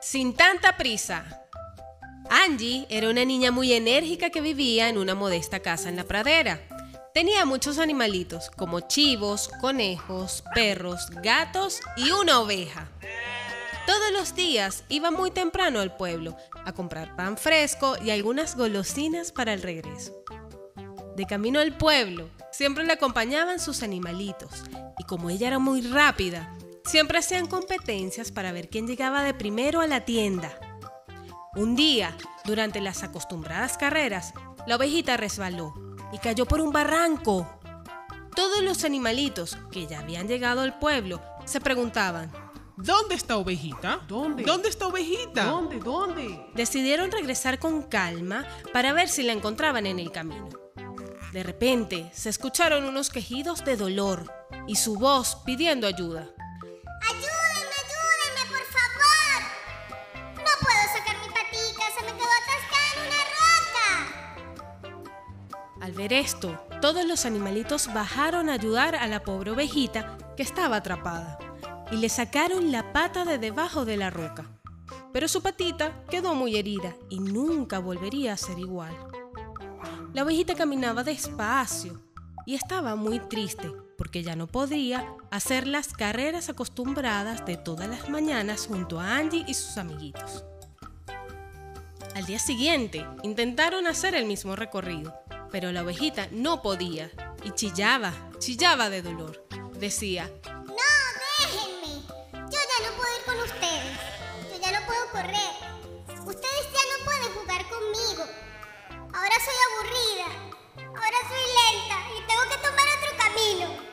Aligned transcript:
Sin 0.00 0.34
tanta 0.34 0.76
prisa. 0.76 1.42
Angie 2.30 2.86
era 2.90 3.08
una 3.10 3.24
niña 3.24 3.50
muy 3.50 3.72
enérgica 3.72 4.30
que 4.30 4.40
vivía 4.40 4.88
en 4.88 4.98
una 4.98 5.14
modesta 5.14 5.60
casa 5.60 5.88
en 5.88 5.96
la 5.96 6.04
pradera. 6.04 6.60
Tenía 7.14 7.44
muchos 7.44 7.78
animalitos, 7.78 8.50
como 8.50 8.80
chivos, 8.80 9.48
conejos, 9.60 10.44
perros, 10.54 11.10
gatos 11.22 11.80
y 11.96 12.10
una 12.10 12.40
oveja. 12.40 12.88
Todos 13.86 14.12
los 14.12 14.34
días 14.34 14.84
iba 14.88 15.10
muy 15.10 15.30
temprano 15.30 15.80
al 15.80 15.96
pueblo 15.96 16.36
a 16.64 16.72
comprar 16.72 17.14
pan 17.14 17.36
fresco 17.36 17.96
y 18.04 18.10
algunas 18.10 18.56
golosinas 18.56 19.30
para 19.30 19.52
el 19.52 19.62
regreso. 19.62 20.12
De 21.14 21.24
camino 21.24 21.60
al 21.60 21.76
pueblo, 21.78 22.28
siempre 22.50 22.84
le 22.84 22.92
acompañaban 22.92 23.60
sus 23.60 23.82
animalitos 23.82 24.64
y 24.98 25.04
como 25.04 25.30
ella 25.30 25.46
era 25.46 25.58
muy 25.58 25.82
rápida, 25.82 26.52
siempre 26.86 27.18
hacían 27.18 27.46
competencias 27.46 28.30
para 28.30 28.52
ver 28.52 28.70
quién 28.70 28.86
llegaba 28.86 29.22
de 29.22 29.34
primero 29.34 29.80
a 29.80 29.86
la 29.86 30.04
tienda. 30.04 30.58
Un 31.54 31.74
día, 31.74 32.16
durante 32.44 32.80
las 32.80 33.02
acostumbradas 33.02 33.76
carreras, 33.76 34.32
la 34.66 34.76
ovejita 34.76 35.16
resbaló 35.16 35.74
y 36.12 36.18
cayó 36.18 36.46
por 36.46 36.60
un 36.60 36.72
barranco. 36.72 37.48
Todos 38.34 38.62
los 38.62 38.84
animalitos 38.84 39.56
que 39.70 39.86
ya 39.86 40.00
habían 40.00 40.28
llegado 40.28 40.60
al 40.60 40.78
pueblo 40.78 41.20
se 41.44 41.60
preguntaban, 41.60 42.30
¿Dónde 42.76 43.14
está 43.14 43.38
ovejita? 43.38 44.02
¿Dónde? 44.06 44.42
¿Dónde 44.42 44.68
está 44.68 44.86
ovejita? 44.86 45.44
¿Dónde? 45.44 45.78
¿Dónde? 45.78 46.46
decidieron 46.54 47.10
regresar 47.10 47.58
con 47.58 47.82
calma 47.82 48.46
para 48.74 48.92
ver 48.92 49.08
si 49.08 49.22
la 49.22 49.32
encontraban 49.32 49.86
en 49.86 49.98
el 49.98 50.12
camino. 50.12 50.50
De 51.32 51.42
repente 51.42 52.10
se 52.12 52.28
escucharon 52.28 52.84
unos 52.84 53.08
quejidos 53.08 53.64
de 53.64 53.76
dolor 53.76 54.30
y 54.66 54.76
su 54.76 54.96
voz 54.96 55.38
pidiendo 55.46 55.86
ayuda. 55.86 56.28
Al 65.86 65.92
ver 65.92 66.12
esto, 66.12 66.60
todos 66.82 67.04
los 67.04 67.26
animalitos 67.26 67.94
bajaron 67.94 68.48
a 68.48 68.54
ayudar 68.54 68.96
a 68.96 69.06
la 69.06 69.22
pobre 69.22 69.52
ovejita 69.52 70.18
que 70.36 70.42
estaba 70.42 70.78
atrapada 70.78 71.38
y 71.92 71.96
le 71.98 72.08
sacaron 72.08 72.72
la 72.72 72.92
pata 72.92 73.24
de 73.24 73.38
debajo 73.38 73.84
de 73.84 73.96
la 73.96 74.10
roca. 74.10 74.50
Pero 75.12 75.28
su 75.28 75.42
patita 75.42 76.02
quedó 76.10 76.34
muy 76.34 76.56
herida 76.56 76.96
y 77.08 77.20
nunca 77.20 77.78
volvería 77.78 78.32
a 78.32 78.36
ser 78.36 78.58
igual. 78.58 78.96
La 80.12 80.24
ovejita 80.24 80.56
caminaba 80.56 81.04
despacio 81.04 82.02
y 82.46 82.56
estaba 82.56 82.96
muy 82.96 83.20
triste 83.20 83.70
porque 83.96 84.24
ya 84.24 84.34
no 84.34 84.48
podía 84.48 85.14
hacer 85.30 85.68
las 85.68 85.92
carreras 85.92 86.48
acostumbradas 86.48 87.46
de 87.46 87.58
todas 87.58 87.88
las 87.88 88.10
mañanas 88.10 88.66
junto 88.66 88.98
a 88.98 89.18
Angie 89.18 89.44
y 89.46 89.54
sus 89.54 89.78
amiguitos. 89.78 90.44
Al 92.16 92.24
día 92.24 92.38
siguiente 92.38 93.06
intentaron 93.22 93.86
hacer 93.86 94.14
el 94.14 94.24
mismo 94.24 94.56
recorrido, 94.56 95.14
pero 95.50 95.72
la 95.72 95.82
ovejita 95.82 96.28
no 96.30 96.62
podía 96.62 97.10
y 97.44 97.50
chillaba, 97.52 98.12
chillaba 98.38 98.90
de 98.90 99.02
dolor. 99.02 99.46
Decía, 99.78 100.30
No, 100.44 100.76
déjenme. 101.38 102.02
Yo 102.32 102.58
ya 102.70 102.88
no 102.88 102.96
puedo 102.96 103.16
ir 103.18 103.24
con 103.24 103.38
ustedes. 103.40 103.98
Yo 104.50 104.60
ya 104.60 104.78
no 104.80 104.86
puedo 104.86 105.10
correr. 105.12 105.52
Ustedes 106.24 106.66
ya 106.72 106.84
no 106.98 107.04
pueden 107.04 107.32
jugar 107.34 107.62
conmigo. 107.68 108.24
Ahora 109.14 109.36
soy 109.44 109.58
aburrida. 109.68 110.28
Ahora 110.88 111.18
soy 111.28 111.44
lenta 111.58 111.96
y 112.16 112.26
tengo 112.26 112.42
que 112.50 112.56
tomar 112.66 112.86
otro 112.98 113.16
camino. 113.18 113.86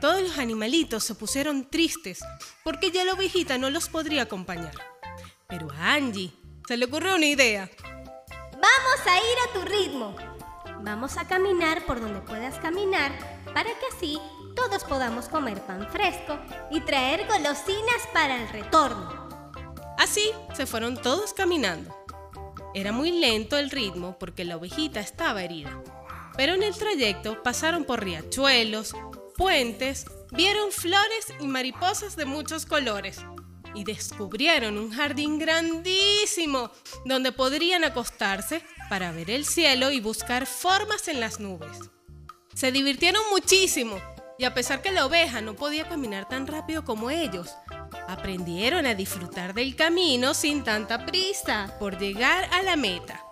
todos 0.00 0.22
los 0.22 0.38
animalitos 0.38 1.04
se 1.04 1.14
pusieron 1.14 1.70
tristes 1.70 2.20
porque 2.62 2.90
ya 2.90 3.04
la 3.04 3.12
ovejita 3.14 3.56
no 3.58 3.70
los 3.70 3.88
podría 3.88 4.22
acompañar. 4.22 4.74
Pero 5.48 5.70
a 5.70 5.94
Angie 5.94 6.32
se 6.66 6.76
le 6.76 6.86
ocurrió 6.86 7.14
una 7.14 7.26
idea. 7.26 7.70
Vamos 8.94 9.08
a 9.08 9.16
ir 9.18 9.38
a 9.48 9.52
tu 9.52 9.60
ritmo. 9.62 10.14
Vamos 10.82 11.16
a 11.16 11.26
caminar 11.26 11.84
por 11.84 12.00
donde 12.00 12.20
puedas 12.20 12.60
caminar 12.60 13.10
para 13.52 13.64
que 13.70 13.86
así 13.92 14.20
todos 14.54 14.84
podamos 14.84 15.28
comer 15.28 15.60
pan 15.62 15.88
fresco 15.90 16.38
y 16.70 16.80
traer 16.80 17.26
golosinas 17.26 18.06
para 18.12 18.40
el 18.40 18.48
retorno. 18.50 19.28
Así 19.98 20.30
se 20.54 20.66
fueron 20.66 20.96
todos 20.96 21.34
caminando. 21.34 21.92
Era 22.72 22.92
muy 22.92 23.10
lento 23.10 23.58
el 23.58 23.70
ritmo 23.70 24.16
porque 24.16 24.44
la 24.44 24.58
ovejita 24.58 25.00
estaba 25.00 25.42
herida. 25.42 25.82
Pero 26.36 26.54
en 26.54 26.62
el 26.62 26.76
trayecto 26.76 27.42
pasaron 27.42 27.82
por 27.82 28.04
riachuelos, 28.04 28.94
puentes, 29.36 30.06
vieron 30.30 30.70
flores 30.70 31.34
y 31.40 31.48
mariposas 31.48 32.14
de 32.14 32.26
muchos 32.26 32.64
colores 32.64 33.24
y 33.74 33.84
descubrieron 33.84 34.78
un 34.78 34.90
jardín 34.90 35.38
grandísimo 35.38 36.70
donde 37.04 37.32
podrían 37.32 37.84
acostarse 37.84 38.62
para 38.88 39.12
ver 39.12 39.30
el 39.30 39.44
cielo 39.44 39.90
y 39.90 40.00
buscar 40.00 40.46
formas 40.46 41.08
en 41.08 41.20
las 41.20 41.40
nubes. 41.40 41.90
Se 42.54 42.70
divirtieron 42.70 43.22
muchísimo 43.30 44.00
y 44.38 44.44
a 44.44 44.54
pesar 44.54 44.82
que 44.82 44.92
la 44.92 45.06
oveja 45.06 45.40
no 45.40 45.54
podía 45.54 45.88
caminar 45.88 46.28
tan 46.28 46.46
rápido 46.46 46.84
como 46.84 47.10
ellos, 47.10 47.54
aprendieron 48.08 48.86
a 48.86 48.94
disfrutar 48.94 49.54
del 49.54 49.76
camino 49.76 50.34
sin 50.34 50.64
tanta 50.64 51.06
prisa 51.06 51.76
por 51.78 51.98
llegar 51.98 52.48
a 52.52 52.62
la 52.62 52.76
meta. 52.76 53.24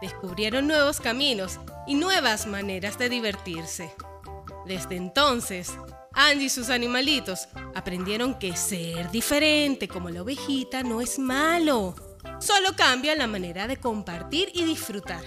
Descubrieron 0.00 0.66
nuevos 0.66 1.00
caminos 1.00 1.58
y 1.86 1.94
nuevas 1.94 2.46
maneras 2.46 2.98
de 2.98 3.08
divertirse. 3.08 3.94
Desde 4.66 4.96
entonces, 4.96 5.72
Angie 6.12 6.46
y 6.46 6.48
sus 6.48 6.70
animalitos 6.70 7.48
aprendieron 7.80 8.38
que 8.38 8.56
ser 8.56 9.10
diferente 9.10 9.88
como 9.88 10.10
la 10.10 10.22
ovejita 10.22 10.82
no 10.82 11.00
es 11.00 11.18
malo. 11.18 11.94
Solo 12.38 12.76
cambia 12.76 13.14
la 13.14 13.26
manera 13.26 13.66
de 13.66 13.78
compartir 13.78 14.50
y 14.54 14.64
disfrutar. 14.64 15.24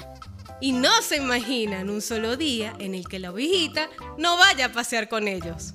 Y 0.61 0.71
no 0.71 1.01
se 1.01 1.17
imaginan 1.17 1.89
un 1.89 2.01
solo 2.01 2.37
día 2.37 2.73
en 2.79 2.95
el 2.95 3.07
que 3.07 3.19
la 3.19 3.31
ovejita 3.31 3.89
no 4.17 4.37
vaya 4.37 4.67
a 4.67 4.71
pasear 4.71 5.09
con 5.09 5.27
ellos. 5.27 5.73